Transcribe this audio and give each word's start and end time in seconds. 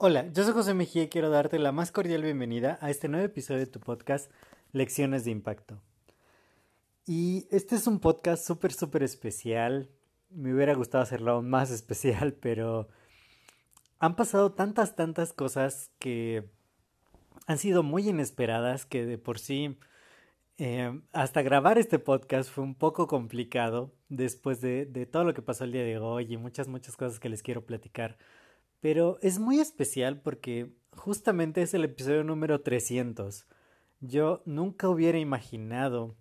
Hola, 0.00 0.30
yo 0.32 0.44
soy 0.44 0.52
José 0.52 0.74
Mejía 0.74 1.02
y 1.02 1.08
quiero 1.08 1.28
darte 1.28 1.58
la 1.58 1.72
más 1.72 1.90
cordial 1.90 2.22
bienvenida 2.22 2.78
a 2.80 2.88
este 2.88 3.08
nuevo 3.08 3.26
episodio 3.26 3.58
de 3.58 3.66
tu 3.66 3.80
podcast 3.80 4.30
Lecciones 4.70 5.24
de 5.24 5.32
Impacto. 5.32 5.82
Y 7.04 7.48
este 7.50 7.74
es 7.74 7.88
un 7.88 7.98
podcast 7.98 8.46
súper, 8.46 8.72
súper 8.72 9.02
especial. 9.02 9.90
Me 10.30 10.54
hubiera 10.54 10.72
gustado 10.74 11.02
hacerlo 11.02 11.32
aún 11.32 11.50
más 11.50 11.70
especial, 11.72 12.32
pero 12.32 12.86
han 13.98 14.14
pasado 14.14 14.52
tantas, 14.52 14.94
tantas 14.94 15.32
cosas 15.32 15.90
que 15.98 16.48
han 17.48 17.58
sido 17.58 17.82
muy 17.82 18.08
inesperadas 18.08 18.86
que 18.86 19.04
de 19.04 19.18
por 19.18 19.40
sí 19.40 19.80
eh, 20.58 21.00
hasta 21.12 21.42
grabar 21.42 21.76
este 21.76 21.98
podcast 21.98 22.48
fue 22.48 22.62
un 22.62 22.76
poco 22.76 23.08
complicado 23.08 23.92
después 24.08 24.60
de, 24.60 24.86
de 24.86 25.06
todo 25.06 25.24
lo 25.24 25.34
que 25.34 25.42
pasó 25.42 25.64
el 25.64 25.72
día 25.72 25.82
de 25.82 25.98
hoy 25.98 26.32
y 26.32 26.36
muchas, 26.36 26.68
muchas 26.68 26.96
cosas 26.96 27.18
que 27.18 27.28
les 27.28 27.42
quiero 27.42 27.66
platicar 27.66 28.16
pero 28.80 29.18
es 29.22 29.38
muy 29.38 29.60
especial 29.60 30.20
porque 30.20 30.72
justamente 30.96 31.62
es 31.62 31.74
el 31.74 31.84
episodio 31.84 32.24
número 32.24 32.60
300. 32.60 33.46
Yo 34.00 34.42
nunca 34.46 34.88
hubiera 34.88 35.18
imaginado 35.18 36.16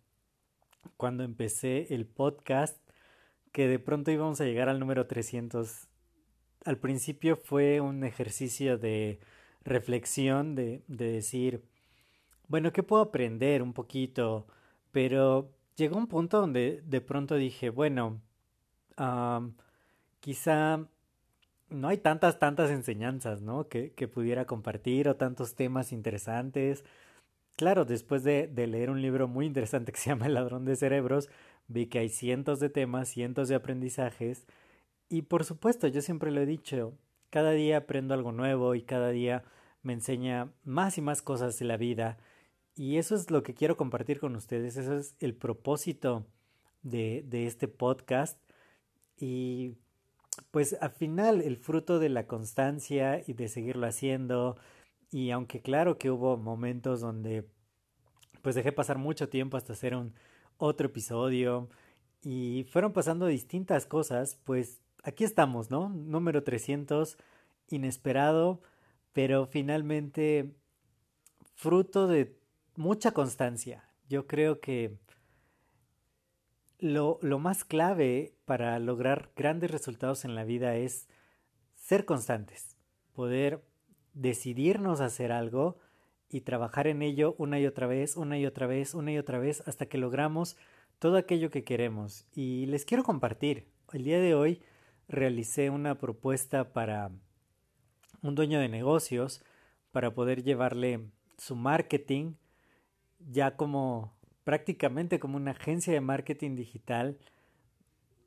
cuando 0.97 1.23
empecé 1.23 1.93
el 1.93 2.05
podcast 2.05 2.77
que 3.51 3.67
de 3.67 3.79
pronto 3.79 4.11
íbamos 4.11 4.41
a 4.41 4.45
llegar 4.45 4.69
al 4.69 4.79
número 4.79 5.07
300. 5.07 5.87
Al 6.65 6.77
principio 6.77 7.37
fue 7.37 7.81
un 7.81 8.03
ejercicio 8.03 8.77
de 8.77 9.19
reflexión, 9.63 10.55
de, 10.55 10.83
de 10.87 11.11
decir, 11.11 11.63
bueno, 12.47 12.71
¿qué 12.71 12.83
puedo 12.83 13.01
aprender 13.01 13.61
un 13.61 13.73
poquito? 13.73 14.47
Pero 14.91 15.51
llegó 15.75 15.97
un 15.97 16.07
punto 16.07 16.41
donde 16.41 16.81
de 16.85 17.01
pronto 17.01 17.35
dije, 17.35 17.69
bueno, 17.69 18.21
quizá 20.19 20.87
no 21.69 21.87
hay 21.89 21.97
tantas, 21.97 22.39
tantas 22.39 22.71
enseñanzas, 22.71 23.41
¿no? 23.41 23.67
Que, 23.67 23.91
que, 23.93 24.07
pudiera 24.07 24.45
compartir 24.45 25.09
o 25.09 25.15
tantos 25.15 25.55
temas 25.55 25.91
interesantes. 25.91 26.83
Claro, 27.55 27.85
después 27.85 28.23
de, 28.23 28.47
de, 28.47 28.67
leer 28.67 28.89
un 28.89 29.01
libro 29.01 29.27
muy 29.27 29.45
interesante 29.45 29.91
que 29.91 29.99
se 29.99 30.09
llama 30.11 30.27
El 30.27 30.35
ladrón 30.35 30.65
de 30.65 30.75
cerebros, 30.75 31.29
vi 31.67 31.87
que 31.87 31.99
hay 31.99 32.09
cientos 32.09 32.59
de 32.59 32.69
temas, 32.69 33.09
cientos 33.09 33.49
de 33.49 33.55
aprendizajes. 33.55 34.47
Y 35.09 35.23
por 35.23 35.43
supuesto, 35.43 35.87
yo 35.87 36.01
siempre 36.01 36.31
lo 36.31 36.41
he 36.41 36.45
dicho, 36.45 36.93
cada 37.29 37.51
día 37.51 37.77
aprendo 37.77 38.13
algo 38.13 38.31
nuevo 38.31 38.75
y 38.75 38.83
cada 38.83 39.09
día 39.09 39.43
me 39.83 39.93
enseña 39.93 40.51
más 40.63 40.97
y 40.97 41.01
más 41.01 41.21
cosas 41.21 41.57
de 41.59 41.65
la 41.65 41.77
vida. 41.77 42.17
Y 42.75 42.97
eso 42.97 43.15
es 43.15 43.31
lo 43.31 43.43
que 43.43 43.53
quiero 43.55 43.77
compartir 43.77 44.19
con 44.19 44.35
ustedes, 44.35 44.77
eso 44.77 44.95
es 44.95 45.15
el 45.19 45.35
propósito 45.35 46.25
de, 46.83 47.23
de 47.27 47.47
este 47.47 47.67
podcast. 47.67 48.39
Y 49.19 49.77
pues 50.51 50.77
al 50.81 50.91
final 50.91 51.41
el 51.41 51.57
fruto 51.57 51.99
de 51.99 52.09
la 52.09 52.27
constancia 52.27 53.21
y 53.25 53.33
de 53.33 53.47
seguirlo 53.47 53.87
haciendo 53.87 54.57
y 55.11 55.31
aunque 55.31 55.61
claro 55.61 55.97
que 55.97 56.11
hubo 56.11 56.37
momentos 56.37 57.01
donde 57.01 57.47
pues 58.41 58.55
dejé 58.55 58.71
pasar 58.71 58.97
mucho 58.97 59.29
tiempo 59.29 59.57
hasta 59.57 59.73
hacer 59.73 59.95
un 59.95 60.13
otro 60.57 60.87
episodio 60.87 61.69
y 62.21 62.65
fueron 62.71 62.93
pasando 62.93 63.27
distintas 63.27 63.85
cosas, 63.85 64.39
pues 64.43 64.81
aquí 65.03 65.23
estamos, 65.23 65.69
¿no? 65.69 65.89
Número 65.89 66.43
300, 66.43 67.17
inesperado, 67.69 68.61
pero 69.13 69.45
finalmente 69.45 70.55
fruto 71.55 72.07
de 72.07 72.37
mucha 72.75 73.11
constancia. 73.11 73.89
Yo 74.09 74.27
creo 74.27 74.59
que 74.59 74.97
lo, 76.79 77.19
lo 77.21 77.39
más 77.39 77.63
clave 77.63 78.33
para 78.45 78.77
lograr 78.79 79.31
grandes 79.35 79.71
resultados 79.71 80.25
en 80.25 80.35
la 80.35 80.43
vida 80.43 80.75
es 80.75 81.07
ser 81.75 82.05
constantes, 82.05 82.77
poder 83.13 83.63
decidirnos 84.13 85.01
a 85.01 85.05
hacer 85.05 85.31
algo 85.31 85.77
y 86.29 86.41
trabajar 86.41 86.87
en 86.87 87.01
ello 87.01 87.35
una 87.37 87.59
y 87.59 87.65
otra 87.65 87.87
vez, 87.87 88.17
una 88.17 88.37
y 88.37 88.45
otra 88.45 88.67
vez, 88.67 88.93
una 88.93 89.11
y 89.11 89.17
otra 89.17 89.39
vez, 89.39 89.63
hasta 89.65 89.85
que 89.85 89.97
logramos 89.97 90.57
todo 90.99 91.17
aquello 91.17 91.49
que 91.49 91.63
queremos. 91.63 92.25
Y 92.33 92.65
les 92.65 92.85
quiero 92.85 93.03
compartir, 93.03 93.67
el 93.93 94.03
día 94.03 94.19
de 94.19 94.35
hoy 94.35 94.61
realicé 95.07 95.69
una 95.69 95.95
propuesta 95.95 96.73
para 96.73 97.11
un 98.21 98.35
dueño 98.35 98.59
de 98.59 98.67
negocios 98.67 99.43
para 99.91 100.13
poder 100.13 100.43
llevarle 100.43 101.09
su 101.37 101.55
marketing 101.55 102.33
ya 103.19 103.55
como 103.55 104.16
prácticamente 104.47 105.19
como 105.19 105.35
una 105.35 105.51
agencia 105.51 105.91
de 105.91 105.99
marketing 105.99 106.55
digital. 106.55 107.17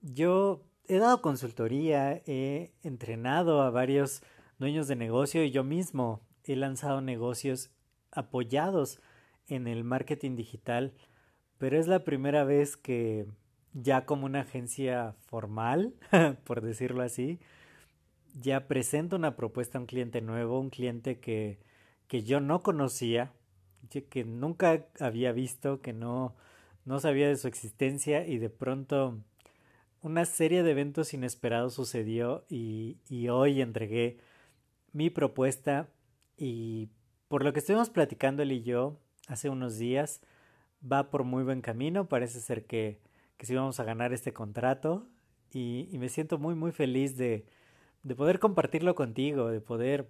Yo 0.03 0.67
he 0.87 0.99
dado 0.99 1.23
consultoría, 1.23 2.21
he 2.27 2.73
entrenado 2.83 3.63
a 3.63 3.71
varios 3.71 4.23
dueños 4.59 4.87
de 4.87 4.97
negocio 4.97 5.43
y 5.43 5.51
yo 5.51 5.65
mismo 5.65 6.21
he 6.45 6.57
lanzado 6.57 7.01
negocios 7.01 7.71
apoyados 8.13 9.01
en 9.49 9.67
el 9.67 9.83
marketing 9.83 10.37
digital, 10.37 10.93
pero 11.57 11.81
es 11.81 11.87
la 11.87 12.05
primera 12.05 12.45
vez 12.45 12.77
que 12.77 13.25
ya 13.73 14.05
como 14.05 14.27
una 14.27 14.43
agencia 14.43 15.15
formal, 15.25 15.95
por 16.45 16.61
decirlo 16.61 17.01
así, 17.01 17.41
ya 18.35 18.69
presento 18.69 19.17
una 19.17 19.37
propuesta 19.37 19.79
a 19.79 19.81
un 19.81 19.87
cliente 19.87 20.21
nuevo, 20.21 20.61
un 20.61 20.69
cliente 20.69 21.19
que, 21.19 21.61
que 22.09 22.25
yo 22.25 22.41
no 22.41 22.63
conocía, 22.63 23.33
que 23.89 24.25
nunca 24.25 24.87
había 24.99 25.33
visto, 25.33 25.81
que 25.81 25.93
no, 25.93 26.35
no 26.85 27.01
sabía 27.01 27.29
de 27.29 27.37
su 27.37 27.49
existencia 27.49 28.27
y 28.27 28.39
de 28.39 28.51
pronto 28.51 29.19
una 30.03 30.25
serie 30.25 30.63
de 30.63 30.71
eventos 30.71 31.13
inesperados 31.13 31.75
sucedió 31.75 32.45
y, 32.49 32.99
y 33.09 33.29
hoy 33.29 33.61
entregué 33.61 34.19
mi 34.93 35.11
propuesta 35.11 35.89
y 36.37 36.89
por 37.29 37.45
lo 37.45 37.53
que 37.53 37.61
estuvimos 37.61 37.91
platicando 37.91 38.43
él 38.43 38.53
y 38.53 38.63
yo 38.63 38.99
hace 39.29 39.51
unos 39.51 39.79
días 39.79 40.21
va 40.91 41.11
por 41.11 41.25
muy 41.25 41.45
buen 41.45 41.61
camino, 41.61 42.09
parece 42.09 42.41
ser 42.41 42.65
que, 42.65 42.99
que 43.37 43.47
sí 43.47 43.55
vamos 43.55 43.79
a 43.79 43.85
ganar 43.85 44.13
este 44.13 44.33
contrato 44.33 45.07
y, 45.53 45.89
y 45.93 45.99
me 45.99 46.09
siento 46.09 46.39
muy 46.39 46.55
muy 46.55 46.73
feliz 46.73 47.17
de, 47.17 47.47
de 48.03 48.15
poder 48.15 48.39
compartirlo 48.39 48.95
contigo, 48.95 49.49
de 49.49 49.61
poder 49.61 50.09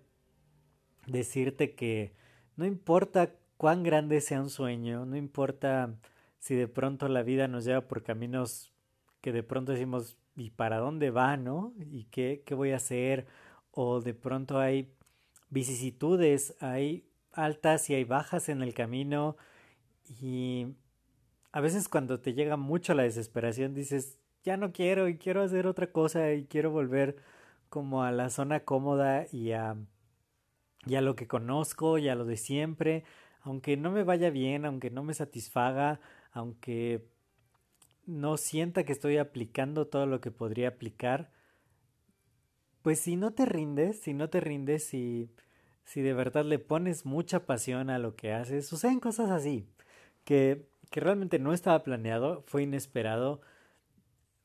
decirte 1.07 1.75
que 1.75 2.13
no 2.57 2.65
importa 2.65 3.35
cuán 3.61 3.83
grande 3.83 4.23
sea 4.23 4.41
un 4.41 4.49
sueño, 4.49 5.05
no 5.05 5.19
importa 5.19 5.95
si 6.39 6.55
de 6.55 6.67
pronto 6.67 7.09
la 7.09 7.23
vida 7.23 7.47
nos 7.47 7.67
lleva 7.67 7.83
por 7.83 8.03
caminos 8.03 8.73
que 9.21 9.33
de 9.33 9.43
pronto 9.43 9.73
decimos, 9.73 10.17
¿y 10.35 10.49
para 10.49 10.79
dónde 10.79 11.11
va, 11.11 11.37
no? 11.37 11.75
¿Y 11.79 12.05
qué, 12.05 12.43
qué 12.47 12.55
voy 12.55 12.71
a 12.71 12.77
hacer? 12.77 13.27
O 13.71 14.01
de 14.01 14.15
pronto 14.15 14.59
hay 14.59 14.91
vicisitudes, 15.51 16.57
hay 16.61 17.05
altas 17.35 17.91
y 17.91 17.95
hay 17.95 18.05
bajas 18.05 18.49
en 18.49 18.63
el 18.63 18.73
camino 18.73 19.37
y 20.09 20.69
a 21.53 21.61
veces 21.61 21.91
cuando 21.91 22.19
te 22.19 22.33
llega 22.33 22.57
mucho 22.57 22.95
la 22.95 23.03
desesperación 23.03 23.75
dices, 23.75 24.17
ya 24.43 24.57
no 24.57 24.73
quiero 24.73 25.07
y 25.07 25.19
quiero 25.19 25.43
hacer 25.43 25.67
otra 25.67 25.93
cosa 25.93 26.33
y 26.33 26.47
quiero 26.47 26.71
volver 26.71 27.19
como 27.69 28.05
a 28.05 28.11
la 28.11 28.31
zona 28.31 28.61
cómoda 28.61 29.27
y 29.31 29.53
a, 29.53 29.77
y 30.87 30.95
a 30.95 31.03
lo 31.03 31.15
que 31.15 31.29
conozco 31.29 31.99
y 31.99 32.09
a 32.09 32.15
lo 32.15 32.25
de 32.25 32.39
siempre, 32.39 33.05
aunque 33.43 33.77
no 33.77 33.91
me 33.91 34.05
vaya 34.05 34.31
bien, 34.31 34.65
aunque 34.65 34.91
no 34.91 35.03
me 35.03 35.15
satisfaga, 35.15 36.01
aunque 36.33 37.07
no 38.07 38.37
sienta 38.37 38.85
que 38.85 38.93
estoy 38.93 39.19
aplicando 39.19 39.87
todo 39.87 40.07
lo 40.07 40.21
que 40.21 40.31
podría 40.31 40.69
aplicar, 40.69 41.31
pues 42.83 43.01
si 43.01 43.17
no 43.17 43.33
te 43.33 43.47
rindes, 43.47 44.01
si 44.01 44.15
no 44.15 44.31
te 44.31 44.41
rindes, 44.41 44.85
si, 44.85 45.31
si 45.85 46.01
de 46.01 46.15
verdad 46.15 46.45
le 46.45 46.59
pones 46.59 47.05
mucha 47.05 47.47
pasión 47.47 47.91
a 47.91 47.99
lo 47.99 48.17
que 48.17 48.33
haces, 48.33 48.67
suceden 48.67 49.01
cosas 49.01 49.31
así, 49.31 49.67
que, 50.25 50.67
que 50.91 51.01
realmente 51.01 51.39
no 51.39 51.53
estaba 51.53 51.83
planeado, 51.83 52.43
fue 52.47 52.63
inesperado. 52.63 53.41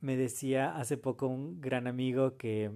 Me 0.02 0.18
decía 0.18 0.76
hace 0.78 0.98
poco 0.98 1.28
un 1.28 1.62
gran 1.62 1.88
amigo 1.88 2.38
que, 2.38 2.72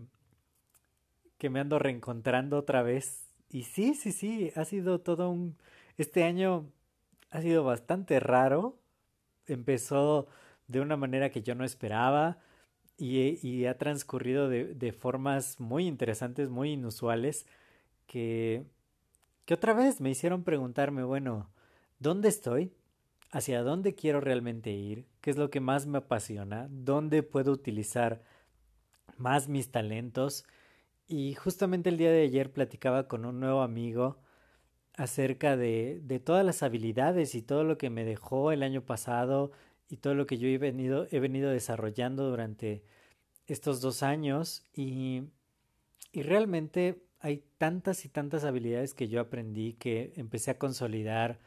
que 1.37 1.49
me 1.49 1.59
ando 1.59 1.77
reencontrando 1.77 2.57
otra 2.57 2.81
vez. 2.81 3.27
Y 3.49 3.63
sí, 3.63 3.93
sí, 3.95 4.11
sí, 4.11 4.51
ha 4.55 4.65
sido 4.65 5.01
todo 5.01 5.29
un, 5.29 5.57
este 5.99 6.23
año 6.23 6.71
ha 7.29 7.41
sido 7.41 7.63
bastante 7.63 8.19
raro. 8.19 8.79
Empezó 9.47 10.27
de 10.67 10.79
una 10.79 10.97
manera 10.97 11.29
que 11.29 11.41
yo 11.41 11.55
no 11.55 11.65
esperaba. 11.65 12.39
y, 12.97 13.65
ha 13.65 13.77
transcurrido 13.77 14.49
de, 14.49 14.73
de, 14.75 14.91
formas 14.91 15.59
muy 15.59 15.87
interesantes, 15.87 16.49
muy 16.49 16.73
inusuales, 16.73 17.47
que, 18.07 18.65
que 19.45 19.53
otra 19.53 19.73
vez 19.73 20.01
me 20.01 20.09
hicieron 20.09 20.43
preguntarme, 20.43 21.03
bueno, 21.03 21.49
¿dónde 21.99 22.27
estoy? 22.29 22.73
¿Hacia 23.31 23.63
dónde 23.63 23.95
quiero 23.95 24.19
realmente 24.21 24.71
ir? 24.71 25.05
¿Qué 25.21 25.31
es 25.31 25.37
lo 25.37 25.49
que 25.49 25.61
más 25.61 25.87
me 25.87 25.99
apasiona? 25.99 26.67
¿Dónde 26.69 27.23
puedo 27.23 27.51
utilizar 27.53 28.23
más 29.17 29.47
mis 29.47 29.71
talentos? 29.71 30.45
Y 31.07 31.35
justamente 31.35 31.89
el 31.89 31.97
día 31.97 32.11
de 32.11 32.23
ayer 32.23 32.51
platicaba 32.51 33.07
con 33.07 33.25
un 33.25 33.39
nuevo 33.39 33.61
amigo 33.61 34.19
acerca 34.99 35.55
de, 35.55 36.01
de 36.03 36.19
todas 36.19 36.45
las 36.45 36.61
habilidades 36.61 37.33
y 37.33 37.41
todo 37.41 37.63
lo 37.63 37.77
que 37.77 37.89
me 37.89 38.03
dejó 38.03 38.51
el 38.51 38.63
año 38.63 38.81
pasado 38.81 39.51
y 39.87 39.95
todo 39.95 40.13
lo 40.13 40.25
que 40.25 40.37
yo 40.37 40.49
he 40.49 40.57
venido, 40.57 41.07
he 41.09 41.21
venido 41.21 41.51
desarrollando 41.51 42.29
durante 42.29 42.83
estos 43.47 43.79
dos 43.79 44.03
años 44.03 44.67
y, 44.73 45.23
y 46.11 46.21
realmente 46.23 47.01
hay 47.21 47.45
tantas 47.57 48.03
y 48.03 48.09
tantas 48.09 48.43
habilidades 48.43 48.93
que 48.93 49.07
yo 49.07 49.21
aprendí, 49.21 49.71
que 49.73 50.11
empecé 50.17 50.51
a 50.51 50.57
consolidar, 50.57 51.39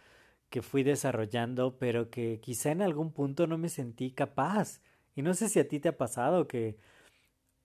que 0.49 0.63
fui 0.63 0.83
desarrollando, 0.83 1.79
pero 1.79 2.09
que 2.09 2.41
quizá 2.41 2.73
en 2.73 2.81
algún 2.81 3.13
punto 3.13 3.47
no 3.47 3.59
me 3.59 3.69
sentí 3.69 4.13
capaz. 4.13 4.81
Y 5.15 5.21
no 5.21 5.35
sé 5.35 5.51
si 5.51 5.61
a 5.61 5.69
ti 5.69 5.79
te 5.79 5.91
ha 5.91 5.99
pasado 5.99 6.49
que 6.49 6.79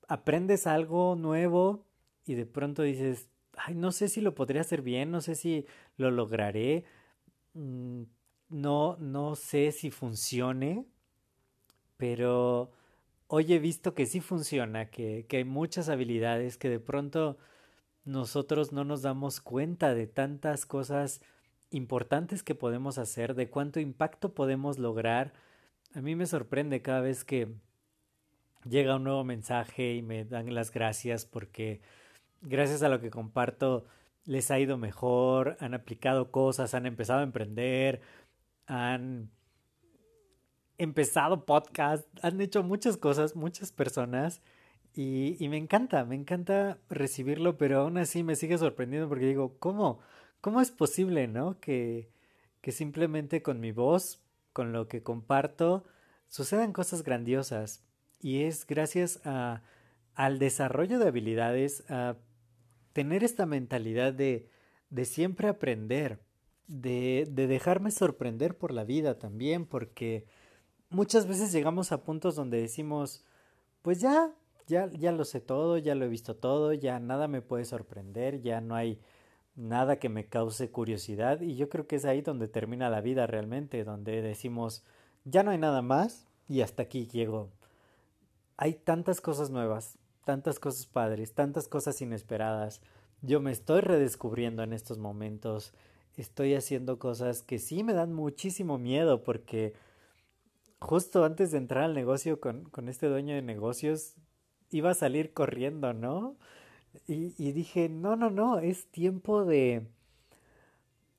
aprendes 0.10 0.68
algo 0.68 1.16
nuevo 1.16 1.86
y 2.26 2.34
de 2.36 2.46
pronto 2.46 2.84
dices, 2.84 3.30
ay, 3.58 3.76
no 3.76 3.92
sé 3.92 4.08
si 4.08 4.22
lo 4.22 4.36
podría 4.36 4.62
hacer 4.62 4.82
bien, 4.82 5.12
no 5.12 5.22
sé 5.22 5.36
si 5.36 5.66
lo 5.98 6.12
lograré. 6.12 6.86
Mm, 7.54 8.04
no, 8.50 8.98
no 8.98 9.36
sé 9.36 9.72
si 9.72 9.92
funcione, 9.92 10.86
pero 11.98 12.72
hoy 13.28 13.54
he 13.54 13.60
visto 13.60 13.94
que 13.94 14.06
sí 14.06 14.22
funciona, 14.22 14.90
que, 14.90 15.26
que 15.28 15.38
hay 15.38 15.44
muchas 15.44 15.90
habilidades 15.90 16.58
que 16.58 16.70
de 16.70 16.80
pronto 16.80 17.38
nosotros 18.06 18.72
no 18.72 18.86
nos 18.86 19.02
damos 19.02 19.42
cuenta 19.42 19.94
de 19.94 20.08
tantas 20.08 20.66
cosas 20.66 21.22
importantes 21.72 22.44
que 22.44 22.56
podemos 22.56 22.98
hacer, 22.98 23.36
de 23.36 23.50
cuánto 23.50 23.80
impacto 23.80 24.34
podemos 24.34 24.80
lograr. 24.80 25.34
A 25.94 26.02
mí 26.02 26.16
me 26.16 26.26
sorprende 26.26 26.82
cada 26.82 27.02
vez 27.02 27.26
que 27.26 27.50
llega 28.66 28.96
un 28.96 29.04
nuevo 29.04 29.24
mensaje 29.24 29.96
y 29.96 30.02
me 30.02 30.26
dan 30.26 30.54
las 30.54 30.72
gracias 30.72 31.26
porque 31.26 31.82
gracias 32.42 32.84
a 32.84 32.90
lo 32.90 33.00
que 33.00 33.10
comparto 33.10 33.86
les 34.26 34.52
ha 34.52 34.60
ido 34.60 34.78
mejor, 34.78 35.58
han 35.60 35.74
aplicado 35.74 36.32
cosas, 36.32 36.74
han 36.74 36.86
empezado 36.86 37.22
a 37.22 37.24
emprender, 37.24 38.02
han 38.66 39.32
empezado 40.78 41.46
podcast, 41.46 42.08
han 42.22 42.40
hecho 42.42 42.62
muchas 42.64 42.98
cosas, 42.98 43.36
muchas 43.36 43.72
personas. 43.72 44.42
Y, 44.94 45.38
y, 45.44 45.48
me 45.50 45.58
encanta, 45.58 46.06
me 46.06 46.16
encanta 46.16 46.80
recibirlo, 46.90 47.58
pero 47.58 47.82
aún 47.82 47.98
así 47.98 48.24
me 48.24 48.36
sigue 48.36 48.58
sorprendiendo 48.58 49.08
porque 49.08 49.28
digo, 49.28 49.58
¿cómo? 49.60 50.00
¿Cómo 50.42 50.60
es 50.60 50.72
posible, 50.72 51.28
no? 51.28 51.60
Que, 51.60 52.10
que 52.62 52.72
simplemente 52.72 53.42
con 53.42 53.60
mi 53.60 53.72
voz, 53.72 54.22
con 54.54 54.74
lo 54.74 54.88
que 54.88 55.04
comparto, 55.04 55.86
sucedan 56.28 56.74
cosas 56.74 57.04
grandiosas. 57.04 57.84
Y 58.20 58.44
es 58.44 58.66
gracias 58.66 59.22
a, 59.24 59.62
al 60.16 60.40
desarrollo 60.40 61.00
de 61.00 61.08
habilidades, 61.08 61.90
a 61.90 62.18
tener 62.98 63.24
esta 63.24 63.46
mentalidad 63.46 64.12
de, 64.12 64.50
de 64.90 65.06
siempre 65.06 65.50
aprender, 65.50 66.20
de, 66.66 67.28
de 67.30 67.46
dejarme 67.46 67.92
sorprender 67.92 68.58
por 68.58 68.72
la 68.72 68.86
vida 68.86 69.20
también, 69.20 69.68
porque 69.68 70.26
muchas 70.90 71.28
veces 71.28 71.52
llegamos 71.52 71.92
a 71.92 72.04
puntos 72.04 72.36
donde 72.36 72.60
decimos, 72.60 73.24
pues 73.84 74.02
ya, 74.02 74.34
ya, 74.66 74.90
ya 74.94 75.12
lo 75.12 75.26
sé 75.26 75.42
todo, 75.42 75.78
ya 75.78 75.94
lo 75.94 76.06
he 76.06 76.08
visto 76.08 76.38
todo, 76.38 76.74
ya 76.74 77.00
nada 77.00 77.28
me 77.28 77.44
puede 77.44 77.66
sorprender, 77.66 78.42
ya 78.42 78.62
no 78.62 78.74
hay 78.74 79.00
nada 79.56 80.00
que 80.00 80.10
me 80.10 80.26
cause 80.26 80.72
curiosidad 80.72 81.42
y 81.42 81.56
yo 81.56 81.70
creo 81.70 81.86
que 81.86 81.98
es 81.98 82.06
ahí 82.06 82.22
donde 82.22 82.48
termina 82.48 82.90
la 82.90 83.02
vida 83.02 83.28
realmente, 83.28 83.84
donde 83.84 84.24
decimos, 84.24 84.84
ya 85.24 85.44
no 85.44 85.52
hay 85.52 85.60
nada 85.60 85.84
más 85.84 86.26
y 86.50 86.62
hasta 86.62 86.82
aquí 86.82 87.06
llego. 87.06 87.52
Hay 88.58 88.74
tantas 88.74 89.22
cosas 89.22 89.52
nuevas, 89.52 90.00
tantas 90.28 90.60
cosas 90.60 90.86
padres, 90.88 91.34
tantas 91.34 91.70
cosas 91.70 92.02
inesperadas. 92.02 92.82
Yo 93.22 93.40
me 93.40 93.52
estoy 93.52 93.80
redescubriendo 93.80 94.62
en 94.62 94.74
estos 94.74 94.98
momentos 94.98 95.74
estoy 96.18 96.54
haciendo 96.54 97.00
cosas 97.00 97.44
que 97.44 97.60
sí 97.60 97.82
me 97.82 97.94
dan 97.94 98.12
muchísimo 98.14 98.78
miedo 98.78 99.24
porque 99.24 99.74
justo 100.80 101.24
antes 101.24 101.52
de 101.52 101.60
entrar 101.60 101.86
al 101.86 101.94
negocio 101.94 102.42
con, 102.42 102.66
con 102.66 102.90
este 102.90 103.08
dueño 103.08 103.36
de 103.36 103.42
negocios 103.42 104.16
iba 104.70 104.92
a 104.92 104.96
salir 104.96 105.32
corriendo, 105.32 105.94
¿no? 105.94 106.36
Y, 107.08 107.52
dije, 107.54 107.88
no, 107.88 108.18
no, 108.18 108.30
no, 108.30 108.60
es 108.60 108.88
tiempo 108.88 109.46
de, 109.46 109.88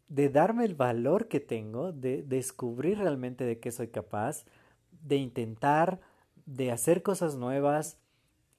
de 0.09 0.29
darme 0.29 0.67
el 0.67 0.75
valor 0.75 1.29
que 1.29 1.41
tengo, 1.41 1.93
de, 1.93 2.23
descubrir 2.25 2.99
realmente 2.99 3.45
de 3.45 3.59
qué 3.59 3.71
soy 3.73 3.89
capaz, 3.89 4.45
de 4.91 5.17
intentar, 5.17 6.01
de 6.45 6.73
hacer 6.73 7.03
cosas 7.03 7.37
nuevas 7.37 7.97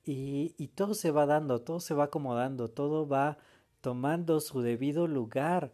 y, 0.06 0.68
todo 0.76 0.94
se 0.94 1.12
va 1.12 1.26
dando, 1.26 1.62
todo 1.62 1.80
se 1.80 1.94
va 1.94 2.06
acomodando, 2.06 2.70
todo 2.70 3.08
va 3.08 3.38
tomando 3.82 4.40
su 4.40 4.62
debido 4.62 5.08
lugar 5.08 5.72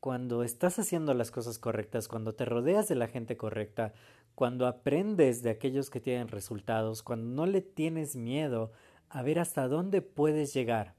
cuando 0.00 0.42
estás 0.42 0.78
haciendo 0.78 1.14
las 1.14 1.30
cosas 1.30 1.58
correctas, 1.58 2.08
cuando 2.08 2.34
te 2.34 2.44
rodeas 2.44 2.88
de 2.88 2.96
la 2.96 3.08
gente 3.08 3.36
correcta, 3.36 3.92
cuando 4.34 4.66
aprendes 4.66 5.42
de 5.42 5.50
aquellos 5.50 5.90
que 5.90 6.00
tienen 6.00 6.28
resultados, 6.28 7.02
cuando 7.02 7.26
no 7.28 7.46
le 7.46 7.62
tienes 7.62 8.16
miedo 8.16 8.72
a 9.08 9.22
ver 9.22 9.38
hasta 9.38 9.68
dónde 9.68 10.02
puedes 10.02 10.52
llegar. 10.52 10.94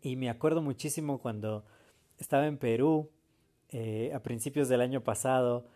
Y 0.00 0.16
me 0.16 0.30
acuerdo 0.30 0.62
muchísimo 0.62 1.18
cuando 1.18 1.64
estaba 2.18 2.46
en 2.46 2.58
Perú 2.58 3.10
eh, 3.70 4.12
a 4.14 4.22
principios 4.22 4.68
del 4.68 4.80
año 4.80 5.02
pasado 5.02 5.66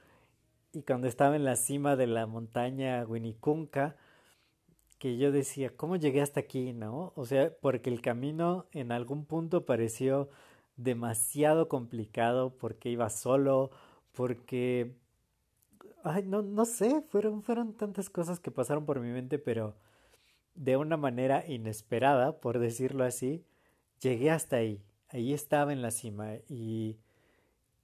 y 0.72 0.82
cuando 0.82 1.06
estaba 1.06 1.36
en 1.36 1.44
la 1.44 1.56
cima 1.56 1.96
de 1.96 2.06
la 2.06 2.26
montaña 2.26 3.04
Winicunca, 3.04 3.96
que 5.02 5.16
yo 5.16 5.32
decía, 5.32 5.70
¿cómo 5.76 5.96
llegué 5.96 6.20
hasta 6.20 6.38
aquí? 6.38 6.72
¿No? 6.72 7.12
O 7.16 7.26
sea, 7.26 7.52
porque 7.60 7.90
el 7.90 8.00
camino 8.00 8.66
en 8.70 8.92
algún 8.92 9.24
punto 9.24 9.66
pareció 9.66 10.30
demasiado 10.76 11.68
complicado 11.68 12.56
porque 12.56 12.88
iba 12.88 13.10
solo, 13.10 13.72
porque... 14.12 14.94
Ay, 16.04 16.22
no, 16.24 16.42
no 16.42 16.64
sé, 16.66 17.02
fueron, 17.08 17.42
fueron 17.42 17.76
tantas 17.76 18.10
cosas 18.10 18.38
que 18.38 18.52
pasaron 18.52 18.86
por 18.86 19.00
mi 19.00 19.10
mente, 19.10 19.40
pero 19.40 19.74
de 20.54 20.76
una 20.76 20.96
manera 20.96 21.44
inesperada, 21.48 22.38
por 22.38 22.60
decirlo 22.60 23.02
así, 23.02 23.44
llegué 24.00 24.30
hasta 24.30 24.58
ahí. 24.58 24.84
Ahí 25.08 25.32
estaba 25.32 25.72
en 25.72 25.82
la 25.82 25.90
cima 25.90 26.36
y, 26.48 26.96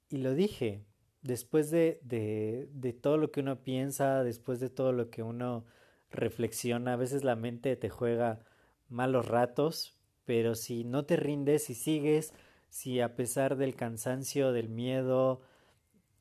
y 0.09 0.19
lo 0.19 0.35
dije. 0.35 0.85
Después 1.23 1.73
de, 1.73 1.99
de, 2.05 2.69
de 2.73 2.93
todo 2.93 3.17
lo 3.17 3.33
que 3.33 3.41
uno 3.41 3.61
piensa, 3.65 4.23
después 4.23 4.61
de 4.61 4.71
todo 4.71 4.93
lo 4.93 5.11
que 5.11 5.25
uno 5.25 5.65
reflexiona, 6.11 6.95
a 6.95 6.97
veces 6.97 7.25
la 7.25 7.37
mente 7.37 7.77
te 7.77 7.89
juega 7.89 8.41
malos 8.89 9.29
ratos, 9.29 9.97
pero 10.25 10.55
si 10.55 10.85
no 10.85 11.05
te 11.05 11.17
rindes 11.17 11.71
y 11.71 11.75
sigues, 11.75 12.35
si 12.69 13.01
a 13.01 13.17
pesar 13.17 13.57
del 13.57 13.75
cansancio, 13.75 14.53
del 14.53 14.69
miedo 14.69 15.41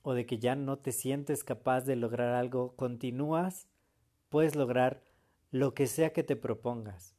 o 0.02 0.14
de 0.14 0.26
que 0.26 0.40
ya 0.40 0.56
no 0.56 0.78
te 0.78 0.92
sientes 0.92 1.44
capaz 1.44 1.82
de 1.82 1.96
lograr 1.96 2.34
algo, 2.34 2.76
continúas, 2.76 3.68
puedes 4.30 4.56
lograr 4.56 5.04
lo 5.52 5.74
que 5.74 5.88
sea 5.88 6.14
que 6.14 6.24
te 6.24 6.36
propongas. 6.36 7.16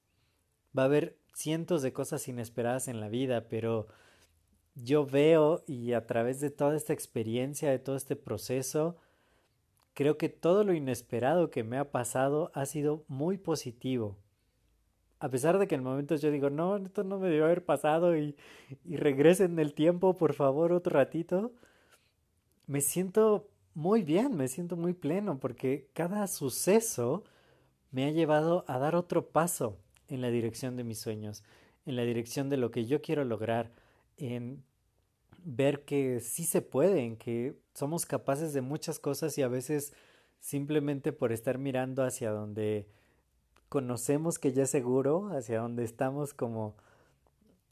Va 0.76 0.82
a 0.82 0.87
haber 0.87 1.18
cientos 1.34 1.82
de 1.82 1.92
cosas 1.92 2.28
inesperadas 2.28 2.88
en 2.88 3.00
la 3.00 3.08
vida, 3.08 3.48
pero 3.48 3.88
yo 4.75 5.06
veo 5.06 5.64
y 5.66 5.92
a 5.92 6.06
través 6.06 6.40
de 6.40 6.50
toda 6.50 6.76
esta 6.76 6.92
experiencia, 6.92 7.70
de 7.70 7.78
todo 7.78 7.96
este 7.96 8.16
proceso, 8.16 8.96
creo 9.98 10.16
que 10.16 10.28
todo 10.28 10.62
lo 10.62 10.74
inesperado 10.74 11.50
que 11.50 11.64
me 11.64 11.76
ha 11.76 11.90
pasado 11.90 12.52
ha 12.54 12.66
sido 12.66 13.04
muy 13.08 13.36
positivo. 13.36 14.16
A 15.18 15.28
pesar 15.28 15.58
de 15.58 15.66
que 15.66 15.74
en 15.74 15.82
momentos 15.82 16.22
yo 16.22 16.30
digo, 16.30 16.50
no, 16.50 16.76
esto 16.76 17.02
no 17.02 17.18
me 17.18 17.26
debió 17.26 17.46
haber 17.46 17.64
pasado 17.64 18.16
y, 18.16 18.36
y 18.84 18.96
regresen 18.96 19.58
el 19.58 19.74
tiempo, 19.74 20.16
por 20.16 20.34
favor, 20.34 20.70
otro 20.70 20.94
ratito, 20.94 21.50
me 22.68 22.80
siento 22.80 23.48
muy 23.74 24.04
bien, 24.04 24.36
me 24.36 24.46
siento 24.46 24.76
muy 24.76 24.92
pleno, 24.92 25.40
porque 25.40 25.88
cada 25.94 26.28
suceso 26.28 27.24
me 27.90 28.04
ha 28.04 28.12
llevado 28.12 28.64
a 28.68 28.78
dar 28.78 28.94
otro 28.94 29.30
paso 29.30 29.80
en 30.06 30.20
la 30.20 30.30
dirección 30.30 30.76
de 30.76 30.84
mis 30.84 31.00
sueños, 31.00 31.42
en 31.86 31.96
la 31.96 32.02
dirección 32.02 32.48
de 32.50 32.56
lo 32.56 32.70
que 32.70 32.86
yo 32.86 33.02
quiero 33.02 33.24
lograr, 33.24 33.72
en 34.16 34.62
ver 35.44 35.85
que 35.85 36.20
sí 36.20 36.44
se 36.44 36.62
puede, 36.62 37.04
en 37.04 37.16
que 37.16 37.58
somos 37.75 38.06
capaces 38.06 38.52
de 38.52 38.61
muchas 38.61 38.99
cosas 38.99 39.37
y 39.38 39.42
a 39.42 39.49
veces 39.49 39.92
simplemente 40.40 41.12
por 41.12 41.32
estar 41.32 41.58
mirando 41.58 42.04
hacia 42.04 42.30
donde 42.30 42.88
conocemos 43.68 44.38
que 44.38 44.52
ya 44.52 44.64
es 44.64 44.70
seguro, 44.70 45.28
hacia 45.32 45.61
donde 45.61 45.85
estamos 45.85 46.35
como 46.35 46.76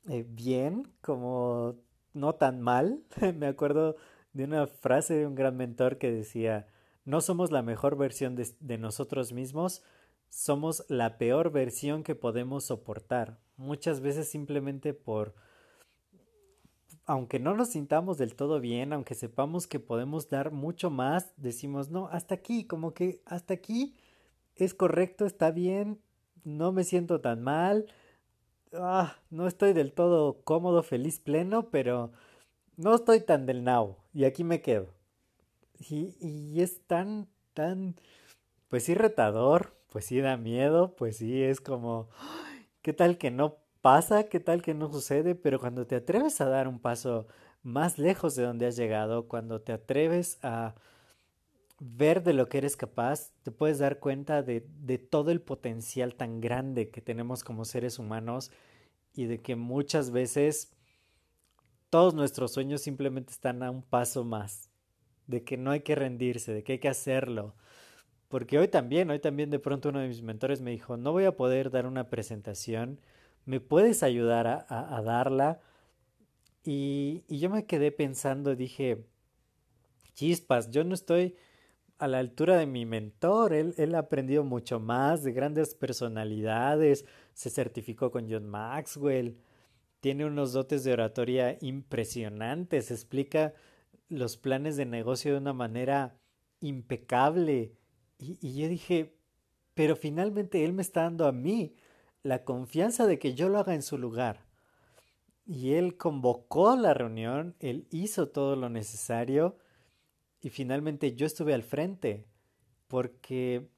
eh, 0.09 0.25
bien, 0.29 0.89
como 1.01 1.77
no 2.15 2.35
tan 2.35 2.61
mal. 2.61 3.03
Me 3.35 3.47
acuerdo 3.47 3.97
de 4.33 4.45
una 4.45 4.67
frase 4.67 5.15
de 5.15 5.27
un 5.27 5.35
gran 5.35 5.57
mentor 5.57 5.99
que 5.99 6.11
decía, 6.11 6.69
no 7.05 7.21
somos 7.21 7.51
la 7.51 7.63
mejor 7.63 7.97
versión 7.97 8.37
de 8.37 8.79
nosotros 8.79 9.33
mismos, 9.33 9.83
somos 10.29 10.85
la 10.89 11.19
peor 11.19 11.51
versión 11.51 12.03
que 12.03 12.15
podemos 12.15 12.65
soportar. 12.65 13.39
Muchas 13.57 14.01
veces 14.01 14.29
simplemente 14.29 14.93
por 14.93 15.35
aunque 17.07 17.39
no 17.39 17.55
nos 17.55 17.71
sintamos 17.71 18.19
del 18.19 18.35
todo 18.35 18.61
bien, 18.61 18.93
aunque 18.93 19.15
sepamos 19.15 19.69
que 19.69 19.79
podemos 19.79 20.29
dar 20.29 20.51
mucho 20.51 20.91
más, 20.91 21.33
decimos, 21.37 21.89
no, 21.89 22.09
hasta 22.09 22.35
aquí, 22.35 22.65
como 22.65 22.95
que 22.95 23.23
hasta 23.25 23.55
aquí 23.55 23.95
es 24.57 24.75
correcto, 24.75 25.25
está 25.25 25.53
bien, 25.53 26.01
no 26.45 26.73
me 26.73 26.83
siento 26.83 27.21
tan 27.21 27.43
mal, 27.43 27.87
ah, 28.73 29.17
no 29.31 29.47
estoy 29.47 29.73
del 29.73 29.93
todo 29.93 30.43
cómodo, 30.43 30.83
feliz, 30.83 31.21
pleno, 31.21 31.71
pero 31.71 32.11
no 32.77 32.95
estoy 32.97 33.21
tan 33.21 33.47
del 33.47 33.63
now 33.63 33.97
y 34.13 34.25
aquí 34.25 34.43
me 34.43 34.61
quedo. 34.61 34.89
Y, 35.79 36.17
y 36.21 36.61
es 36.61 36.81
tan, 36.87 37.29
tan, 37.55 37.97
pues 38.69 38.85
sí 38.85 38.95
retador, 38.95 39.77
pues 39.91 40.07
sí 40.07 40.21
da 40.21 40.37
miedo, 40.37 40.97
pues 40.97 41.19
sí 41.19 41.43
es 41.43 41.61
como, 41.61 42.09
¿qué 42.83 42.93
tal 42.93 43.17
que 43.17 43.31
no 43.31 43.59
pasa, 43.87 44.25
qué 44.25 44.41
tal 44.41 44.63
que 44.63 44.75
no 44.75 44.91
sucede, 44.91 45.37
pero 45.37 45.61
cuando 45.61 45.87
te 45.87 45.95
atreves 45.95 46.41
a 46.41 46.47
dar 46.47 46.67
un 46.67 46.81
paso 46.81 47.29
más 47.63 48.01
lejos 48.01 48.35
de 48.35 48.43
donde 48.43 48.67
has 48.67 48.75
llegado, 48.75 49.29
cuando 49.29 49.61
te 49.61 49.71
atreves 49.71 50.41
a 50.43 50.75
ver 51.79 52.25
de 52.25 52.33
lo 52.33 52.49
que 52.49 52.59
eres 52.59 52.77
capaz, 52.77 53.31
te 53.45 53.53
puedes 53.53 53.79
dar 53.79 54.01
cuenta 54.01 54.43
de, 54.43 54.67
de 54.81 54.99
todo 54.99 55.31
el 55.31 55.41
potencial 55.41 56.17
tan 56.17 56.41
grande 56.41 56.91
que 56.91 57.01
tenemos 57.01 57.45
como 57.45 57.65
seres 57.65 58.01
humanos 58.01 58.51
y 59.15 59.27
de 59.27 59.41
que 59.41 59.55
muchas 59.55 60.11
veces 60.11 60.73
todos 61.89 62.13
nuestros 62.13 62.55
sueños 62.55 62.81
simplemente 62.81 63.31
están 63.31 63.63
a 63.63 63.71
un 63.71 63.83
paso 63.83 64.25
más, 64.25 64.69
de 65.29 65.45
que 65.45 65.57
no 65.57 65.71
hay 65.71 65.83
que 65.83 65.95
rendirse, 65.95 66.53
de 66.53 66.65
que 66.65 66.73
hay 66.73 66.79
que 66.81 66.89
hacerlo. 66.89 67.55
Porque 68.27 68.59
hoy 68.59 68.67
también, 68.67 69.11
hoy 69.11 69.21
también 69.21 69.51
de 69.51 69.61
pronto 69.61 69.91
uno 69.91 70.01
de 70.01 70.09
mis 70.09 70.23
mentores 70.23 70.61
me 70.61 70.73
dijo, 70.73 70.97
no 70.97 71.13
voy 71.13 71.27
a 71.27 71.37
poder 71.37 71.71
dar 71.71 71.87
una 71.87 72.11
presentación 72.11 72.99
¿me 73.47 73.61
puedes 73.61 74.03
ayudar 74.03 74.67
a, 74.69 75.03
darla? 75.03 75.61
Y, 76.65 77.25
yo 77.29 77.49
me 77.49 77.65
quedé 77.65 77.93
pensando, 77.93 78.55
dije, 78.55 79.07
chispas, 80.15 80.71
yo 80.71 80.85
no 80.85 80.95
estoy 80.95 81.37
a 81.99 82.09
la 82.09 82.19
altura 82.19 82.59
de 82.59 82.67
mi 82.67 82.85
mentor, 82.85 83.55
él, 83.55 83.73
él 83.79 83.95
ha 83.95 84.01
aprendido 84.01 84.45
mucho 84.45 84.81
más 84.81 85.23
de 85.23 85.33
grandes 85.33 85.75
personalidades, 85.75 87.07
se 87.33 87.49
certificó 87.49 88.11
con 88.11 88.31
John 88.31 88.49
Maxwell, 88.49 89.39
tiene 90.01 90.27
unos 90.27 90.53
dotes 90.53 90.85
de 90.85 90.93
oratoria 90.93 91.57
impresionantes, 91.61 92.91
explica 92.91 93.55
los 94.09 94.37
planes 94.37 94.77
de 94.77 94.85
negocio 94.85 95.33
de 95.33 95.39
una 95.39 95.53
manera 95.53 96.19
impecable. 96.61 97.73
Y, 98.19 98.39
y 98.47 98.61
yo 98.61 98.69
dije, 98.69 99.17
pero 99.75 99.97
finalmente 99.97 100.65
él 100.65 100.73
me 100.73 100.83
está 100.83 101.03
dando 101.03 101.27
a 101.27 101.33
mí 101.33 101.77
la 102.27 102.45
confianza 102.45 103.07
de 103.07 103.19
que 103.19 103.35
yo 103.35 103.49
lo 103.49 103.59
haga 103.59 103.75
en 103.75 103.83
su 103.83 103.99
lugar. 103.99 104.45
Y 105.47 105.75
él 105.75 105.97
convocó 105.97 106.77
la 106.77 106.93
reunión, 106.93 107.55
él 107.61 107.87
hizo 107.91 108.29
todo 108.29 108.57
lo 108.57 108.69
necesario 108.69 109.57
y 110.41 110.51
finalmente 110.51 111.15
yo 111.15 111.25
estuve 111.25 111.55
al 111.55 111.63
frente 111.63 112.27
porque 112.89 113.69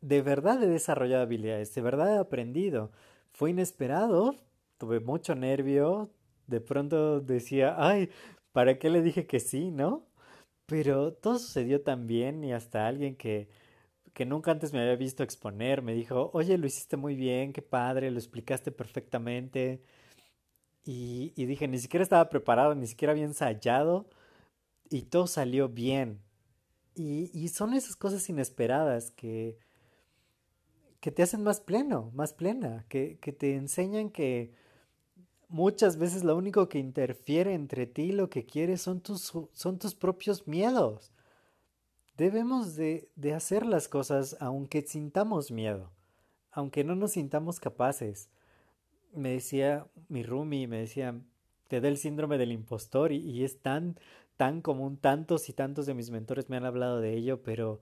de 0.00 0.22
verdad 0.22 0.62
he 0.62 0.66
desarrollado 0.66 1.22
habilidades, 1.22 1.74
de 1.74 1.82
verdad 1.82 2.14
he 2.14 2.18
aprendido. 2.18 2.92
Fue 3.30 3.50
inesperado, 3.50 4.34
tuve 4.78 5.00
mucho 5.00 5.34
nervio, 5.34 6.10
de 6.46 6.60
pronto 6.60 7.20
decía, 7.20 7.76
ay, 7.78 8.10
¿para 8.52 8.78
qué 8.78 8.88
le 8.88 9.02
dije 9.02 9.26
que 9.26 9.38
sí, 9.38 9.70
no? 9.70 10.06
Pero 10.66 11.12
todo 11.12 11.38
sucedió 11.38 11.82
tan 11.82 12.06
bien 12.06 12.42
y 12.42 12.52
hasta 12.52 12.86
alguien 12.86 13.16
que 13.16 13.48
que 14.12 14.26
nunca 14.26 14.50
antes 14.50 14.72
me 14.72 14.80
había 14.80 14.96
visto 14.96 15.22
exponer, 15.22 15.82
me 15.82 15.94
dijo, 15.94 16.30
oye, 16.34 16.58
lo 16.58 16.66
hiciste 16.66 16.96
muy 16.96 17.14
bien, 17.16 17.52
qué 17.52 17.62
padre, 17.62 18.10
lo 18.10 18.18
explicaste 18.18 18.70
perfectamente. 18.72 19.82
Y, 20.84 21.32
y 21.36 21.46
dije, 21.46 21.68
ni 21.68 21.78
siquiera 21.78 22.02
estaba 22.02 22.28
preparado, 22.28 22.74
ni 22.74 22.86
siquiera 22.86 23.12
había 23.12 23.24
ensayado 23.24 24.08
y 24.90 25.02
todo 25.02 25.26
salió 25.26 25.68
bien. 25.68 26.20
Y, 26.94 27.30
y 27.32 27.48
son 27.48 27.72
esas 27.74 27.96
cosas 27.96 28.28
inesperadas 28.28 29.10
que, 29.12 29.58
que 31.00 31.10
te 31.10 31.22
hacen 31.22 31.42
más 31.42 31.60
pleno, 31.60 32.10
más 32.14 32.34
plena, 32.34 32.84
que, 32.88 33.18
que 33.20 33.32
te 33.32 33.56
enseñan 33.56 34.10
que 34.10 34.52
muchas 35.48 35.96
veces 35.96 36.24
lo 36.24 36.36
único 36.36 36.68
que 36.68 36.78
interfiere 36.78 37.54
entre 37.54 37.86
ti 37.86 38.02
y 38.04 38.12
lo 38.12 38.28
que 38.28 38.44
quieres 38.44 38.82
son 38.82 39.00
tus, 39.00 39.32
son 39.52 39.78
tus 39.78 39.94
propios 39.94 40.46
miedos. 40.46 41.12
Debemos 42.16 42.76
de, 42.76 43.08
de 43.16 43.34
hacer 43.34 43.66
las 43.66 43.88
cosas 43.88 44.36
aunque 44.40 44.82
sintamos 44.82 45.50
miedo, 45.50 45.90
aunque 46.50 46.84
no 46.84 46.94
nos 46.94 47.12
sintamos 47.12 47.58
capaces. 47.58 48.28
Me 49.14 49.30
decía 49.30 49.86
mi 50.08 50.22
Rumi, 50.22 50.66
me 50.66 50.78
decía, 50.78 51.18
te 51.68 51.80
da 51.80 51.88
el 51.88 51.96
síndrome 51.96 52.38
del 52.38 52.52
impostor 52.52 53.12
y, 53.12 53.18
y, 53.18 53.44
es 53.44 53.60
tan, 53.60 53.98
tan 54.36 54.60
común, 54.60 54.98
tantos 54.98 55.48
y 55.48 55.52
tantos 55.52 55.86
de 55.86 55.94
mis 55.94 56.10
mentores 56.10 56.50
me 56.50 56.56
han 56.56 56.64
hablado 56.64 57.00
de 57.00 57.14
ello, 57.14 57.42
pero 57.42 57.80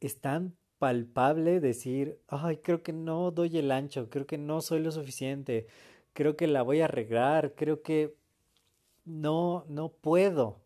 es 0.00 0.20
tan 0.20 0.56
palpable 0.78 1.60
decir, 1.60 2.20
ay, 2.28 2.58
creo 2.58 2.82
que 2.82 2.92
no 2.92 3.30
doy 3.30 3.58
el 3.58 3.70
ancho, 3.70 4.08
creo 4.10 4.26
que 4.26 4.38
no 4.38 4.60
soy 4.60 4.80
lo 4.80 4.90
suficiente, 4.92 5.66
creo 6.12 6.36
que 6.36 6.46
la 6.46 6.62
voy 6.62 6.80
a 6.80 6.86
arreglar, 6.86 7.54
creo 7.54 7.82
que 7.82 8.16
no, 9.04 9.64
no 9.68 9.90
puedo. 9.90 10.60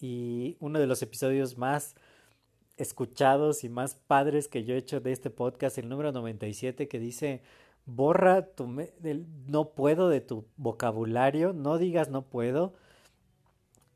Y 0.00 0.56
uno 0.60 0.78
de 0.78 0.86
los 0.86 1.02
episodios 1.02 1.56
más 1.56 1.94
escuchados 2.76 3.64
y 3.64 3.68
más 3.68 3.94
padres 3.94 4.48
que 4.48 4.64
yo 4.64 4.74
he 4.74 4.78
hecho 4.78 5.00
de 5.00 5.12
este 5.12 5.30
podcast, 5.30 5.78
el 5.78 5.88
número 5.88 6.12
97, 6.12 6.88
que 6.88 6.98
dice, 6.98 7.42
borra 7.86 8.46
tu 8.54 8.68
no 9.46 9.70
puedo 9.70 10.08
de 10.08 10.20
tu 10.20 10.46
vocabulario, 10.56 11.52
no 11.52 11.78
digas 11.78 12.08
no 12.08 12.22
puedo. 12.22 12.74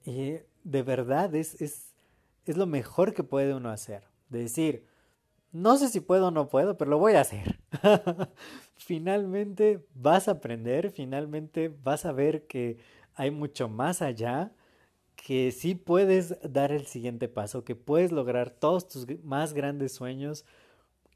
Y 0.05 0.37
de 0.65 0.83
verdad 0.83 1.35
es, 1.35 1.61
es, 1.61 1.93
es 2.47 2.57
lo 2.57 2.67
mejor 2.67 3.15
que 3.15 3.25
puede 3.25 3.55
uno 3.55 3.71
hacer. 3.71 4.05
De 4.29 4.41
decir, 4.41 4.87
no 5.53 5.77
sé 5.77 5.89
si 5.89 6.01
puedo 6.01 6.29
o 6.29 6.31
no 6.31 6.49
puedo, 6.49 6.77
pero 6.77 6.91
lo 6.91 6.99
voy 6.99 7.15
a 7.15 7.23
hacer. 7.23 7.59
finalmente 8.77 9.85
vas 9.95 10.29
a 10.29 10.33
aprender, 10.33 10.91
finalmente 10.91 11.75
vas 11.83 12.05
a 12.05 12.13
ver 12.13 12.47
que 12.47 12.79
hay 13.15 13.31
mucho 13.31 13.69
más 13.69 14.03
allá 14.03 14.53
que 15.25 15.51
sí 15.51 15.75
puedes 15.75 16.39
dar 16.43 16.73
el 16.73 16.87
siguiente 16.87 17.29
paso, 17.29 17.65
que 17.65 17.75
puedes 17.75 18.13
lograr 18.13 18.51
todos 18.51 18.89
tus 18.89 19.07
más 19.25 19.53
grandes 19.53 19.93
sueños, 19.93 20.45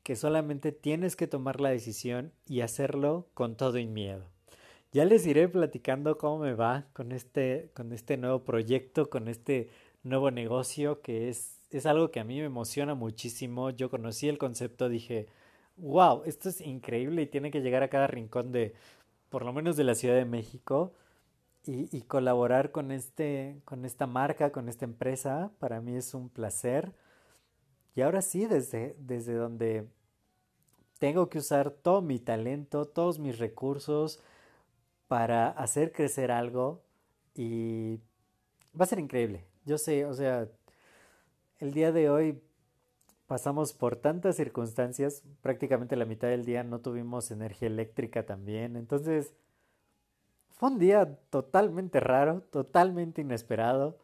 que 0.02 0.16
solamente 0.16 0.72
tienes 0.72 1.14
que 1.16 1.28
tomar 1.28 1.60
la 1.60 1.70
decisión 1.70 2.32
y 2.46 2.60
hacerlo 2.60 3.28
con 3.32 3.56
todo 3.56 3.78
y 3.78 3.86
miedo. 3.86 4.24
Ya 4.92 5.04
les 5.04 5.26
iré 5.26 5.48
platicando 5.48 6.18
cómo 6.18 6.40
me 6.40 6.52
va 6.52 6.86
con 6.92 7.12
este, 7.12 7.70
con 7.74 7.92
este 7.92 8.16
nuevo 8.16 8.44
proyecto, 8.44 9.08
con 9.08 9.28
este 9.28 9.70
nuevo 10.02 10.30
negocio, 10.30 11.00
que 11.00 11.28
es, 11.28 11.60
es 11.70 11.86
algo 11.86 12.10
que 12.10 12.20
a 12.20 12.24
mí 12.24 12.38
me 12.38 12.46
emociona 12.46 12.94
muchísimo. 12.94 13.70
Yo 13.70 13.88
conocí 13.88 14.28
el 14.28 14.36
concepto, 14.36 14.88
dije, 14.88 15.28
wow, 15.76 16.22
esto 16.26 16.48
es 16.48 16.60
increíble 16.60 17.22
y 17.22 17.26
tiene 17.26 17.50
que 17.50 17.62
llegar 17.62 17.82
a 17.82 17.88
cada 17.88 18.08
rincón 18.08 18.52
de, 18.52 18.74
por 19.30 19.44
lo 19.44 19.52
menos 19.52 19.76
de 19.76 19.84
la 19.84 19.94
Ciudad 19.94 20.16
de 20.16 20.26
México 20.26 20.92
y, 21.64 22.02
colaborar 22.02 22.72
con, 22.72 22.90
este, 22.90 23.60
con 23.64 23.84
esta 23.84 24.06
marca, 24.06 24.50
con 24.50 24.68
esta 24.68 24.84
empresa, 24.84 25.52
para 25.58 25.80
mí 25.80 25.94
es 25.94 26.14
un 26.14 26.28
placer. 26.28 26.92
Y 27.94 28.00
ahora 28.00 28.22
sí, 28.22 28.46
desde, 28.46 28.96
desde 28.98 29.34
donde 29.34 29.86
tengo 30.98 31.28
que 31.28 31.38
usar 31.38 31.70
todo 31.70 32.02
mi 32.02 32.18
talento, 32.18 32.86
todos 32.86 33.18
mis 33.18 33.38
recursos 33.38 34.20
para 35.08 35.50
hacer 35.50 35.92
crecer 35.92 36.30
algo 36.30 36.82
y 37.34 37.98
va 38.78 38.84
a 38.84 38.86
ser 38.86 38.98
increíble. 38.98 39.44
Yo 39.64 39.78
sé, 39.78 40.04
o 40.06 40.14
sea, 40.14 40.48
el 41.58 41.72
día 41.72 41.92
de 41.92 42.10
hoy 42.10 42.42
pasamos 43.26 43.72
por 43.72 43.96
tantas 43.96 44.36
circunstancias, 44.36 45.22
prácticamente 45.40 45.96
la 45.96 46.04
mitad 46.04 46.28
del 46.28 46.44
día 46.44 46.64
no 46.64 46.80
tuvimos 46.80 47.30
energía 47.30 47.68
eléctrica 47.68 48.26
también, 48.26 48.76
entonces 48.76 49.32
un 50.66 50.78
día 50.78 51.18
totalmente 51.30 52.00
raro, 52.00 52.42
totalmente 52.42 53.20
inesperado, 53.20 53.98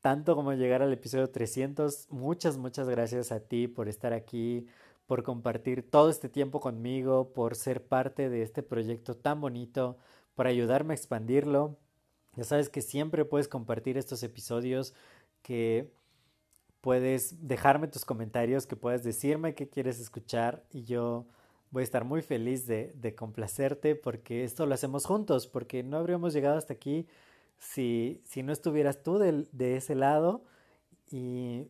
tanto 0.00 0.34
como 0.34 0.52
llegar 0.52 0.82
al 0.82 0.92
episodio 0.92 1.30
300. 1.30 2.08
Muchas, 2.10 2.58
muchas 2.58 2.88
gracias 2.88 3.32
a 3.32 3.40
ti 3.40 3.68
por 3.68 3.88
estar 3.88 4.12
aquí, 4.12 4.66
por 5.06 5.22
compartir 5.22 5.88
todo 5.90 6.10
este 6.10 6.28
tiempo 6.28 6.60
conmigo, 6.60 7.32
por 7.32 7.56
ser 7.56 7.86
parte 7.86 8.28
de 8.28 8.42
este 8.42 8.62
proyecto 8.62 9.16
tan 9.16 9.40
bonito, 9.40 9.98
por 10.34 10.46
ayudarme 10.46 10.94
a 10.94 10.96
expandirlo. 10.96 11.78
Ya 12.36 12.44
sabes 12.44 12.68
que 12.68 12.80
siempre 12.80 13.24
puedes 13.24 13.48
compartir 13.48 13.98
estos 13.98 14.22
episodios, 14.22 14.94
que 15.42 15.92
puedes 16.80 17.46
dejarme 17.46 17.88
tus 17.88 18.04
comentarios, 18.04 18.66
que 18.66 18.76
puedes 18.76 19.02
decirme 19.02 19.54
qué 19.54 19.68
quieres 19.68 20.00
escuchar 20.00 20.64
y 20.70 20.84
yo 20.84 21.26
voy 21.72 21.80
a 21.80 21.84
estar 21.84 22.04
muy 22.04 22.22
feliz 22.22 22.66
de, 22.66 22.92
de, 22.94 23.14
complacerte 23.16 23.96
porque 23.96 24.44
esto 24.44 24.66
lo 24.66 24.74
hacemos 24.74 25.04
juntos, 25.06 25.48
porque 25.48 25.82
no 25.82 25.96
habríamos 25.96 26.32
llegado 26.32 26.56
hasta 26.56 26.74
aquí 26.74 27.08
si, 27.58 28.22
si 28.24 28.42
no 28.42 28.52
estuvieras 28.52 29.02
tú 29.02 29.18
de, 29.18 29.48
de 29.52 29.76
ese 29.76 29.94
lado 29.96 30.44
y, 31.10 31.66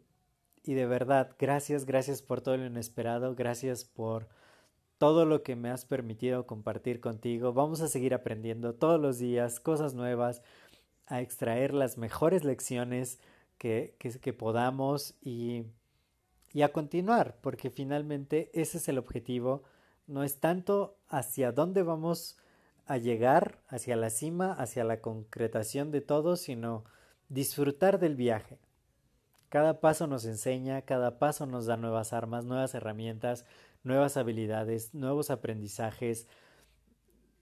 y 0.65 0.75
de 0.75 0.87
verdad, 0.87 1.35
gracias, 1.39 1.87
gracias 1.87 2.21
por 2.21 2.41
todo 2.41 2.57
lo 2.57 2.67
inesperado, 2.67 3.35
gracias 3.35 3.85
por 3.85 4.29
todo 4.99 5.25
lo 5.27 5.43
que 5.43 5.57
me 5.57 5.71
has 5.71 5.85
permitido 5.85 6.47
compartir 6.47 7.01
contigo. 7.01 7.53
Vamos 7.53 7.81
a 7.81 7.89
seguir 7.89 8.15
aprendiendo 8.15 8.75
todos 8.75 9.01
los 9.01 9.19
días 9.19 9.59
cosas 9.59 9.95
nuevas, 9.95 10.43
a 11.07 11.21
extraer 11.21 11.75
las 11.75 11.99
mejores 11.99 12.45
lecciones 12.45 13.19
que, 13.59 13.97
que, 13.99 14.33
podamos 14.33 15.17
y, 15.21 15.65
y 16.53 16.63
a 16.63 16.73
continuar, 16.73 17.39
porque 17.41 17.71
finalmente 17.71 18.51
ese 18.55 18.79
es 18.79 18.89
el 18.89 18.99
objetivo. 18.99 19.65
No 20.07 20.25
es 20.25 20.41
tanto 20.41 20.99
hacia 21.09 21.53
dónde 21.53 21.83
vamos 21.83 22.37
a 22.87 22.99
llegar, 22.99 23.61
hacia 23.69 23.97
la 23.97 24.11
cima, 24.11 24.53
hacia 24.53 24.85
la 24.85 25.01
concretación 25.01 25.91
de 25.91 26.01
todo, 26.01 26.37
sino 26.37 26.85
disfrutar 27.29 27.99
del 27.99 28.17
viaje. 28.17 28.59
Cada 29.49 29.81
paso 29.81 30.07
nos 30.07 30.25
enseña, 30.25 30.83
cada 30.83 31.19
paso 31.19 31.47
nos 31.47 31.67
da 31.67 31.77
nuevas 31.77 32.13
armas, 32.13 32.45
nuevas 32.45 32.75
herramientas, 32.75 33.45
nuevas 33.85 34.17
habilidades, 34.17 34.95
nuevos 34.95 35.31
aprendizajes. 35.31 36.27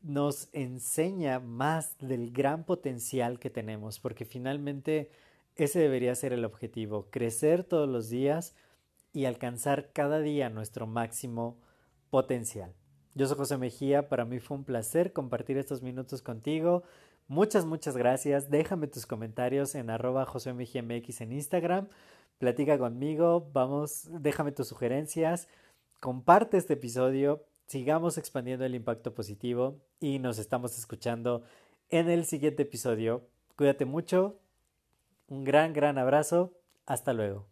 Nos 0.02 0.48
enseña 0.52 1.38
más 1.40 1.96
del 1.98 2.32
gran 2.32 2.64
potencial 2.64 3.38
que 3.38 3.50
tenemos, 3.50 4.00
porque 4.00 4.24
finalmente 4.24 5.10
ese 5.56 5.78
debería 5.78 6.14
ser 6.14 6.32
el 6.32 6.44
objetivo, 6.44 7.08
crecer 7.10 7.64
todos 7.64 7.88
los 7.88 8.08
días 8.08 8.54
y 9.12 9.24
alcanzar 9.24 9.92
cada 9.92 10.20
día 10.20 10.48
nuestro 10.50 10.86
máximo 10.86 11.58
potencial. 12.10 12.74
Yo 13.14 13.26
soy 13.26 13.36
José 13.36 13.56
Mejía, 13.56 14.08
para 14.08 14.24
mí 14.24 14.38
fue 14.38 14.56
un 14.56 14.64
placer 14.64 15.12
compartir 15.12 15.56
estos 15.58 15.82
minutos 15.82 16.22
contigo. 16.22 16.84
Muchas, 17.26 17.64
muchas 17.64 17.96
gracias. 17.96 18.50
Déjame 18.50 18.86
tus 18.86 19.06
comentarios 19.06 19.74
en 19.74 19.90
arroba 19.90 20.24
MX 20.24 21.20
en 21.20 21.32
Instagram. 21.32 21.88
Platica 22.38 22.78
conmigo, 22.78 23.50
vamos, 23.52 24.08
déjame 24.10 24.50
tus 24.52 24.68
sugerencias, 24.68 25.46
comparte 26.00 26.56
este 26.56 26.72
episodio, 26.72 27.44
sigamos 27.66 28.16
expandiendo 28.16 28.64
el 28.64 28.74
impacto 28.74 29.12
positivo 29.12 29.78
y 30.00 30.20
nos 30.20 30.38
estamos 30.38 30.78
escuchando 30.78 31.42
en 31.90 32.08
el 32.08 32.24
siguiente 32.24 32.62
episodio. 32.62 33.28
Cuídate 33.56 33.84
mucho, 33.84 34.40
un 35.28 35.44
gran, 35.44 35.74
gran 35.74 35.98
abrazo, 35.98 36.54
hasta 36.86 37.12
luego. 37.12 37.49